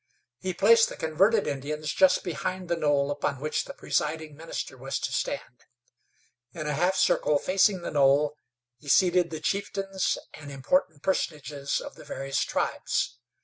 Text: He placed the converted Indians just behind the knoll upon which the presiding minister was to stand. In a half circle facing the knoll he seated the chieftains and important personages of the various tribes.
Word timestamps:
He 0.39 0.55
placed 0.55 0.89
the 0.89 0.97
converted 0.97 1.45
Indians 1.45 1.93
just 1.93 2.23
behind 2.23 2.69
the 2.69 2.75
knoll 2.75 3.11
upon 3.11 3.39
which 3.39 3.65
the 3.65 3.73
presiding 3.75 4.35
minister 4.35 4.75
was 4.75 4.97
to 4.97 5.11
stand. 5.11 5.65
In 6.53 6.65
a 6.65 6.73
half 6.73 6.95
circle 6.95 7.37
facing 7.37 7.81
the 7.83 7.91
knoll 7.91 8.35
he 8.79 8.89
seated 8.89 9.29
the 9.29 9.39
chieftains 9.39 10.17
and 10.33 10.49
important 10.51 11.03
personages 11.03 11.79
of 11.79 11.93
the 11.93 12.03
various 12.03 12.39
tribes. 12.41 13.19